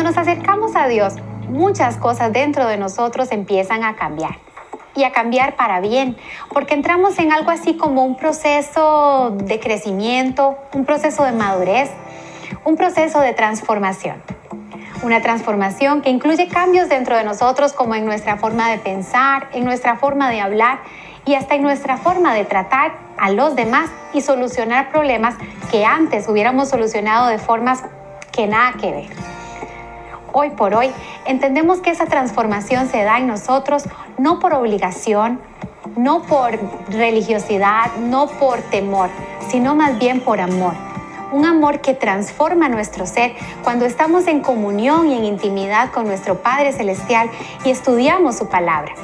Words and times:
nos 0.00 0.16
acercamos 0.16 0.74
a 0.74 0.88
Dios, 0.88 1.14
muchas 1.48 1.96
cosas 1.98 2.32
dentro 2.32 2.66
de 2.66 2.78
nosotros 2.78 3.30
empiezan 3.30 3.84
a 3.84 3.94
cambiar 3.94 4.36
y 4.94 5.04
a 5.04 5.12
cambiar 5.12 5.54
para 5.56 5.80
bien, 5.80 6.16
porque 6.52 6.74
entramos 6.74 7.18
en 7.18 7.32
algo 7.32 7.50
así 7.50 7.76
como 7.76 8.04
un 8.04 8.16
proceso 8.16 9.30
de 9.36 9.60
crecimiento, 9.60 10.56
un 10.72 10.84
proceso 10.84 11.24
de 11.24 11.32
madurez, 11.32 11.90
un 12.64 12.76
proceso 12.76 13.20
de 13.20 13.34
transformación. 13.34 14.22
Una 15.02 15.20
transformación 15.20 16.00
que 16.00 16.10
incluye 16.10 16.46
cambios 16.48 16.88
dentro 16.88 17.16
de 17.16 17.24
nosotros 17.24 17.72
como 17.72 17.94
en 17.94 18.04
nuestra 18.04 18.36
forma 18.36 18.70
de 18.70 18.78
pensar, 18.78 19.48
en 19.52 19.64
nuestra 19.64 19.96
forma 19.96 20.30
de 20.30 20.40
hablar 20.40 20.78
y 21.24 21.34
hasta 21.34 21.54
en 21.56 21.62
nuestra 21.62 21.96
forma 21.96 22.34
de 22.34 22.44
tratar 22.44 22.92
a 23.18 23.30
los 23.30 23.56
demás 23.56 23.90
y 24.12 24.20
solucionar 24.20 24.90
problemas 24.90 25.34
que 25.70 25.84
antes 25.84 26.28
hubiéramos 26.28 26.68
solucionado 26.68 27.26
de 27.28 27.38
formas 27.38 27.82
que 28.30 28.46
nada 28.46 28.74
que 28.80 28.90
ver. 28.92 29.41
Hoy 30.34 30.48
por 30.50 30.74
hoy 30.74 30.90
entendemos 31.26 31.80
que 31.80 31.90
esa 31.90 32.06
transformación 32.06 32.88
se 32.88 33.02
da 33.04 33.18
en 33.18 33.26
nosotros 33.26 33.84
no 34.16 34.38
por 34.38 34.54
obligación, 34.54 35.38
no 35.96 36.22
por 36.22 36.58
religiosidad, 36.88 37.94
no 37.96 38.28
por 38.28 38.62
temor, 38.62 39.10
sino 39.50 39.74
más 39.74 39.98
bien 39.98 40.20
por 40.20 40.40
amor. 40.40 40.72
Un 41.32 41.44
amor 41.44 41.80
que 41.80 41.92
transforma 41.92 42.70
nuestro 42.70 43.04
ser 43.04 43.34
cuando 43.62 43.84
estamos 43.84 44.26
en 44.26 44.40
comunión 44.40 45.10
y 45.10 45.18
en 45.18 45.24
intimidad 45.24 45.90
con 45.90 46.06
nuestro 46.06 46.38
Padre 46.38 46.72
Celestial 46.72 47.28
y 47.64 47.70
estudiamos 47.70 48.36
su 48.36 48.48
palabra. 48.48 48.94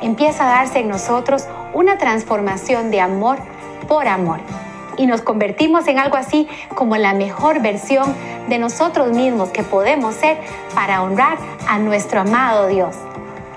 Empieza 0.00 0.44
a 0.44 0.56
darse 0.58 0.80
en 0.80 0.88
nosotros 0.88 1.46
una 1.72 1.98
transformación 1.98 2.90
de 2.90 3.00
amor 3.00 3.38
por 3.86 4.08
amor 4.08 4.40
y 4.96 5.06
nos 5.06 5.22
convertimos 5.22 5.86
en 5.86 5.98
algo 5.98 6.16
así 6.16 6.48
como 6.74 6.96
la 6.96 7.14
mejor 7.14 7.60
versión 7.60 8.14
de 8.48 8.58
nosotros 8.58 9.12
mismos 9.12 9.50
que 9.50 9.62
podemos 9.62 10.14
ser 10.14 10.38
para 10.74 11.02
honrar 11.02 11.38
a 11.68 11.78
nuestro 11.78 12.20
amado 12.20 12.66
Dios. 12.68 12.96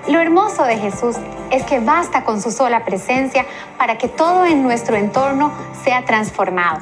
Lo 0.08 0.20
hermoso 0.20 0.64
de 0.64 0.78
Jesús 0.78 1.16
es 1.50 1.64
que 1.64 1.80
basta 1.80 2.24
con 2.24 2.40
su 2.40 2.50
sola 2.50 2.84
presencia 2.84 3.44
para 3.76 3.98
que 3.98 4.08
todo 4.08 4.46
en 4.46 4.62
nuestro 4.62 4.96
entorno 4.96 5.52
sea 5.84 6.04
transformado. 6.04 6.80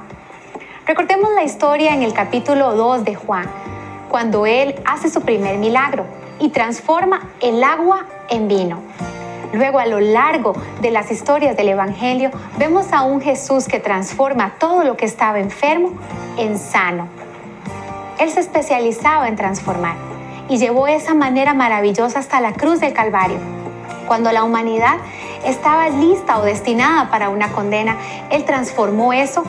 Recordemos 0.87 1.33
la 1.35 1.43
historia 1.43 1.95
en 1.95 2.03
el 2.03 2.13
capítulo 2.13 2.75
2 2.77 3.05
de 3.05 3.17
Juan, 3.17 3.51
cuando 4.09 4.47
Él 4.47 4.77
hace 4.85 5.11
su 5.11 5.23
primer 5.23 5.59
milagro 5.59 6.07
y 6.39 6.51
transforma 6.51 7.29
el 7.41 7.65
agua 7.65 8.07
en 8.29 8.47
vino. 8.47 8.81
Luego, 9.53 9.79
a 9.79 9.87
lo 9.87 10.01
largo 10.01 10.55
de 10.81 10.91
las 10.91 11.11
historias 11.11 11.57
del 11.57 11.69
Evangelio, 11.69 12.31
vemos 12.59 12.93
a 12.93 13.03
un 13.03 13.21
Jesús 13.21 13.69
que 13.69 13.81
transforma 13.81 14.55
todo 14.59 14.85
lo 14.85 14.97
que 14.97 15.07
estaba 15.07 15.39
enfermo 15.39 15.93
en 16.37 16.59
sano. 16.59 17.09
Él 18.19 18.31
se 18.31 18.41
especializaba 18.41 19.29
en 19.29 19.37
transformar 19.37 19.97
y 20.49 20.59
llevó 20.59 20.87
esa 20.87 21.15
manera 21.15 21.55
maravillosa 21.55 22.19
hasta 22.19 22.41
la 22.41 22.53
cruz 22.53 22.81
del 22.81 22.93
Calvario. 22.93 23.39
Cuando 24.07 24.33
la 24.33 24.45
humanidad 24.45 24.97
estaba 25.45 25.89
lista 25.89 26.39
o 26.39 26.43
destinada 26.43 27.11
para 27.11 27.29
una 27.29 27.53
condena, 27.53 27.97
Él 28.31 28.45
transformó 28.45 29.13
eso 29.13 29.45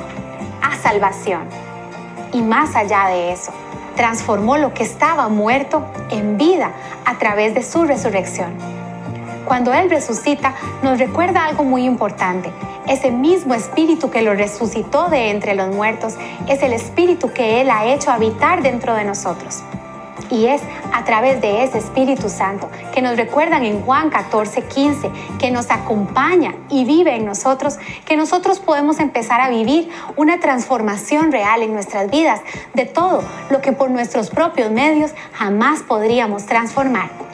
a 0.61 0.75
salvación. 0.75 1.43
Y 2.33 2.41
más 2.41 2.75
allá 2.75 3.07
de 3.07 3.31
eso, 3.31 3.51
transformó 3.95 4.57
lo 4.57 4.73
que 4.73 4.83
estaba 4.83 5.27
muerto 5.29 5.85
en 6.09 6.37
vida 6.37 6.71
a 7.05 7.17
través 7.17 7.53
de 7.53 7.63
su 7.63 7.85
resurrección. 7.85 8.76
Cuando 9.47 9.73
Él 9.73 9.89
resucita, 9.89 10.53
nos 10.83 10.99
recuerda 10.99 11.45
algo 11.45 11.63
muy 11.63 11.85
importante. 11.85 12.51
Ese 12.85 13.11
mismo 13.11 13.53
espíritu 13.53 14.11
que 14.11 14.21
lo 14.21 14.35
resucitó 14.35 15.09
de 15.09 15.29
entre 15.29 15.55
los 15.55 15.73
muertos 15.73 16.15
es 16.49 16.61
el 16.63 16.73
espíritu 16.73 17.31
que 17.31 17.61
Él 17.61 17.69
ha 17.69 17.85
hecho 17.85 18.11
habitar 18.11 18.61
dentro 18.61 18.93
de 18.93 19.05
nosotros. 19.05 19.63
Y 20.29 20.47
es 20.47 20.61
a 20.91 21.05
través 21.05 21.39
de 21.39 21.63
ese 21.63 21.77
Espíritu 21.77 22.27
Santo 22.27 22.69
que 22.93 23.01
nos 23.01 23.15
recuerdan 23.15 23.63
en 23.63 23.81
Juan 23.81 24.09
14, 24.09 24.63
15, 24.63 25.11
que 25.39 25.51
nos 25.51 25.71
acompaña 25.71 26.53
y 26.69 26.83
vive 26.83 27.15
en 27.15 27.25
nosotros, 27.25 27.77
que 28.05 28.17
nosotros 28.17 28.59
podemos 28.59 28.99
empezar 28.99 29.39
a 29.39 29.49
vivir 29.49 29.89
una 30.17 30.41
transformación 30.41 31.31
real 31.31 31.63
en 31.63 31.71
nuestras 31.71 32.11
vidas 32.11 32.41
de 32.73 32.85
todo 32.85 33.23
lo 33.49 33.61
que 33.61 33.71
por 33.71 33.89
nuestros 33.89 34.29
propios 34.29 34.71
medios 34.71 35.11
jamás 35.31 35.81
podríamos 35.83 36.45
transformar. 36.45 37.26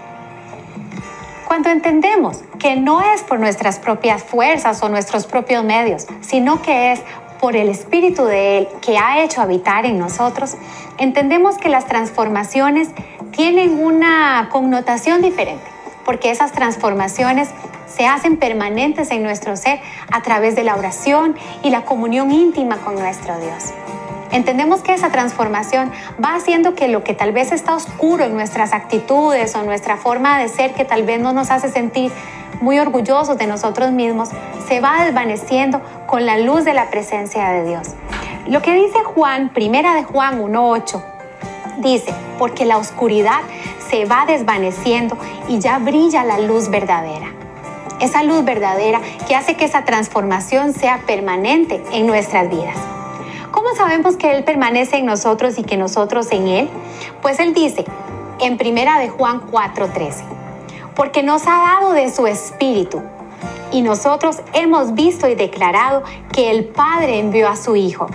Cuando 1.54 1.70
entendemos 1.70 2.40
que 2.58 2.76
no 2.78 3.04
es 3.04 3.22
por 3.22 3.40
nuestras 3.40 3.78
propias 3.78 4.24
fuerzas 4.24 4.82
o 4.82 4.90
nuestros 4.90 5.28
propios 5.28 5.64
medios, 5.64 6.08
sino 6.22 6.64
que 6.64 6.92
es 6.94 7.02
por 7.40 7.56
el 7.56 7.70
Espíritu 7.70 8.26
de 8.26 8.58
Él 8.58 8.68
que 8.82 8.98
ha 8.98 9.22
hecho 9.22 9.40
habitar 9.40 9.86
en 9.86 10.00
nosotros, 10.00 10.56
entendemos 10.98 11.60
que 11.60 11.70
las 11.70 11.86
transformaciones 11.86 12.90
tienen 13.30 13.78
una 13.78 14.50
connotación 14.52 15.22
diferente, 15.22 15.64
porque 16.06 16.32
esas 16.32 16.54
transformaciones 16.54 17.50
se 17.86 18.08
hacen 18.08 18.38
permanentes 18.38 19.12
en 19.12 19.22
nuestro 19.22 19.56
ser 19.56 19.80
a 20.12 20.24
través 20.24 20.56
de 20.56 20.64
la 20.64 20.76
oración 20.76 21.36
y 21.62 21.70
la 21.70 21.86
comunión 21.86 22.32
íntima 22.32 22.78
con 22.78 22.96
nuestro 22.96 23.40
Dios. 23.40 23.76
Entendemos 24.34 24.82
que 24.82 24.96
esa 24.96 25.12
transformación 25.12 25.92
va 26.24 26.34
haciendo 26.34 26.74
que 26.74 26.88
lo 26.88 27.04
que 27.04 27.14
tal 27.14 27.34
vez 27.34 27.52
está 27.52 27.76
oscuro 27.76 28.24
en 28.24 28.34
nuestras 28.34 28.74
actitudes 28.74 29.56
o 29.56 29.62
nuestra 29.62 29.96
forma 29.96 30.40
de 30.40 30.50
ser 30.50 30.74
que 30.74 30.86
tal 30.86 31.04
vez 31.04 31.22
no 31.22 31.34
nos 31.34 31.52
hace 31.52 31.70
sentir 31.70 32.12
muy 32.60 32.80
orgullosos 32.80 33.38
de 33.38 33.46
nosotros 33.46 33.92
mismos, 33.92 34.30
se 34.68 34.80
va 34.80 35.04
desvaneciendo 35.06 35.82
con 36.08 36.26
la 36.26 36.40
luz 36.40 36.66
de 36.66 36.74
la 36.74 36.90
presencia 36.90 37.50
de 37.50 37.64
Dios. 37.64 37.90
Lo 38.48 38.64
que 38.64 38.74
dice 38.74 39.04
Juan, 39.04 39.54
primera 39.54 39.94
de 39.94 40.04
Juan 40.04 40.42
1.8, 40.42 41.04
dice, 41.78 42.12
porque 42.40 42.66
la 42.66 42.78
oscuridad 42.78 43.42
se 43.88 44.06
va 44.06 44.26
desvaneciendo 44.26 45.16
y 45.48 45.60
ya 45.60 45.78
brilla 45.78 46.24
la 46.24 46.40
luz 46.40 46.70
verdadera. 46.70 47.28
Esa 48.00 48.24
luz 48.24 48.44
verdadera 48.44 49.00
que 49.28 49.36
hace 49.36 49.56
que 49.56 49.66
esa 49.66 49.86
transformación 49.86 50.74
sea 50.74 51.02
permanente 51.06 51.84
en 51.92 52.08
nuestras 52.08 52.50
vidas. 52.50 52.93
¿Cómo 53.74 53.90
sabemos 53.90 54.18
que 54.18 54.32
Él 54.32 54.44
permanece 54.44 54.98
en 54.98 55.08
nosotros 55.08 55.58
y 55.58 55.64
que 55.64 55.78
nosotros 55.78 56.32
en 56.32 56.48
Él? 56.48 56.70
Pues 57.24 57.40
Él 57.40 57.56
dice 57.56 57.86
en 58.40 58.58
primera 58.58 59.00
de 59.00 59.10
Juan 59.10 59.42
4:13, 59.50 60.26
porque 60.96 61.24
nos 61.24 61.48
ha 61.48 61.58
dado 61.58 61.94
de 61.94 62.12
su 62.12 62.28
espíritu 62.28 63.02
y 63.72 63.82
nosotros 63.82 64.42
hemos 64.54 64.94
visto 64.94 65.28
y 65.28 65.34
declarado 65.34 66.04
que 66.32 66.52
el 66.52 66.66
Padre 66.66 67.18
envió 67.18 67.50
a 67.50 67.56
su 67.56 67.76
Hijo 67.76 68.06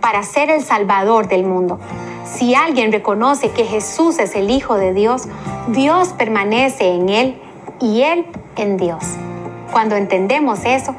para 0.00 0.22
ser 0.22 0.48
el 0.48 0.62
Salvador 0.62 1.26
del 1.26 1.42
mundo. 1.42 1.80
Si 2.24 2.54
alguien 2.54 2.92
reconoce 2.92 3.50
que 3.50 3.64
Jesús 3.64 4.20
es 4.20 4.36
el 4.36 4.48
Hijo 4.48 4.76
de 4.76 4.94
Dios, 4.94 5.24
Dios 5.66 6.10
permanece 6.10 6.86
en 6.94 7.08
Él 7.08 7.42
y 7.80 8.02
Él 8.02 8.26
en 8.54 8.76
Dios. 8.76 9.02
Cuando 9.72 9.96
entendemos 9.96 10.60
eso, 10.64 10.94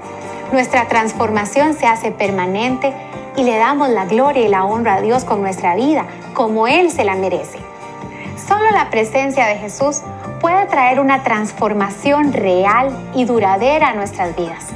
nuestra 0.52 0.90
transformación 0.90 1.76
se 1.76 1.88
hace 1.88 2.12
permanente 2.12 2.94
y 3.38 3.44
le 3.44 3.58
damos 3.58 3.90
la 3.90 4.06
gloria 4.06 4.46
y 4.46 4.50
la 4.50 4.66
honra 4.66 4.96
a 4.96 5.02
Dios 5.02 5.24
con 5.24 5.42
nuestra 5.42 5.76
vida, 5.76 6.06
como 6.34 6.68
Él 6.68 6.92
se 6.92 7.04
la 7.04 7.16
merece. 7.16 7.60
Solo 8.48 8.70
la 8.72 8.90
presencia 8.90 9.46
de 9.46 9.56
Jesús 9.58 10.02
puede 10.42 10.66
traer 10.66 11.00
una 11.00 11.24
transformación 11.24 12.34
real 12.34 12.90
y 13.16 13.26
duradera 13.26 13.90
a 13.90 13.94
nuestras 13.94 14.36
vidas. 14.36 14.68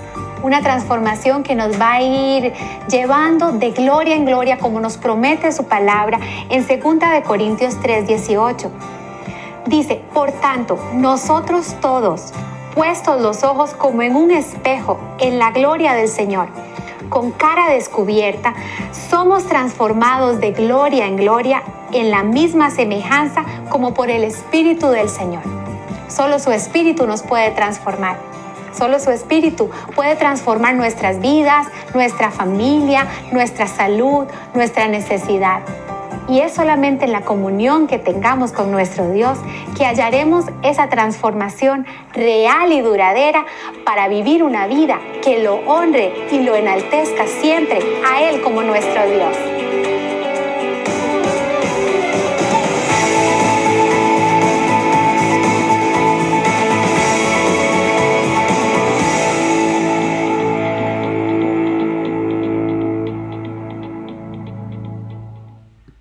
Una 0.44 0.62
transformación 0.62 1.42
que 1.42 1.56
nos 1.56 1.80
va 1.82 1.94
a 1.94 2.02
ir 2.02 2.54
llevando 2.88 3.52
de 3.52 3.72
gloria 3.72 4.16
en 4.16 4.26
gloria 4.26 4.60
como 4.60 4.80
nos 4.80 4.98
promete 4.98 5.52
su 5.52 5.66
palabra 5.66 6.20
en 6.50 6.66
2 6.68 7.00
de 7.12 7.24
Corintios 7.24 7.80
3:18. 7.82 8.70
Dice, 9.66 10.02
por 10.14 10.32
tanto, 10.32 10.78
nosotros 10.94 11.76
todos, 11.82 12.32
puestos 12.76 13.20
los 13.20 13.44
ojos 13.44 13.74
como 13.74 14.04
en 14.04 14.16
un 14.16 14.30
espejo 14.30 15.00
en 15.18 15.40
la 15.40 15.50
gloria 15.50 15.94
del 15.94 16.08
Señor, 16.08 16.50
con 17.10 17.32
cara 17.32 17.70
descubierta, 17.70 18.54
somos 19.10 19.46
transformados 19.46 20.40
de 20.40 20.52
gloria 20.52 21.06
en 21.06 21.18
gloria 21.18 21.64
en 21.92 22.12
la 22.12 22.24
misma 22.24 22.72
semejanza 22.72 23.46
como 23.70 23.94
por 23.94 24.10
el 24.10 24.24
Espíritu 24.24 24.90
del 24.90 25.10
Señor. 25.10 25.44
Solo 26.08 26.40
su 26.40 26.52
Espíritu 26.52 27.08
nos 27.08 27.24
puede 27.24 27.52
transformar. 27.52 28.18
Solo 28.78 29.00
su 29.00 29.10
Espíritu 29.12 29.70
puede 29.96 30.16
transformar 30.16 30.76
nuestras 30.76 31.22
vidas, 31.22 31.68
nuestra 31.94 32.30
familia, 32.30 33.08
nuestra 33.32 33.68
salud, 33.68 34.26
nuestra 34.54 34.88
necesidad. 34.88 35.62
Y 36.28 36.40
es 36.40 36.54
solamente 36.54 37.06
en 37.06 37.12
la 37.12 37.22
comunión 37.22 37.88
que 37.88 38.00
tengamos 38.00 38.52
con 38.52 38.72
nuestro 38.72 39.12
Dios 39.12 39.38
que 39.78 39.86
hallaremos 39.86 40.46
esa 40.64 40.90
transformación 40.90 41.86
real 42.14 42.72
y 42.72 42.82
duradera 42.82 43.46
para 43.86 44.08
vivir 44.08 44.44
una 44.44 44.68
vida 44.68 45.00
que 45.24 45.44
lo 45.44 45.56
honre 45.68 46.28
y 46.32 46.40
lo 46.40 46.56
enaltezca 46.56 47.28
siempre 47.28 47.80
a 48.12 48.24
Él 48.24 48.42
como 48.42 48.64
nuestro 48.64 49.06
Dios. 49.08 49.55